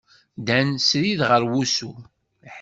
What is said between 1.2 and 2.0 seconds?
ɣer wusu.